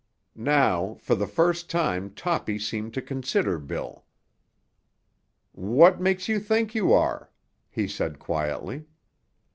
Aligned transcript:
Now 0.35 0.95
for 0.95 1.13
the 1.13 1.27
first 1.27 1.69
time 1.69 2.09
Toppy 2.09 2.57
seemed 2.57 2.91
to 2.95 3.03
consider 3.03 3.59
Bill. 3.59 4.03
"What 5.51 6.01
makes 6.01 6.27
you 6.27 6.39
think 6.39 6.73
you 6.73 6.91
are?" 6.91 7.29
he 7.69 7.87
said 7.87 8.17
quietly. 8.17 8.85